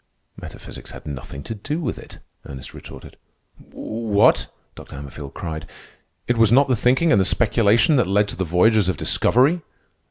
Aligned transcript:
"Metaphysics 0.35 0.89
had 0.89 1.05
nothing 1.05 1.43
to 1.43 1.53
do 1.53 1.79
with 1.79 1.99
it," 1.99 2.17
Ernest 2.47 2.73
retorted. 2.73 3.17
"What?" 3.59 4.51
Dr. 4.73 4.95
Hammerfield 4.95 5.35
cried. 5.35 5.69
"It 6.27 6.39
was 6.39 6.51
not 6.51 6.65
the 6.67 6.75
thinking 6.75 7.11
and 7.11 7.21
the 7.21 7.25
speculation 7.25 7.97
that 7.97 8.07
led 8.07 8.27
to 8.29 8.35
the 8.35 8.43
voyages 8.43 8.89
of 8.89 8.97
discovery?" 8.97 9.61